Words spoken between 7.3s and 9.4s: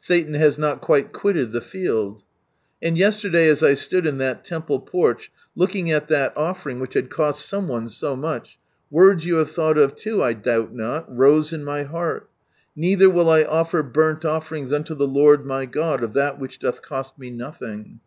some one so much, words you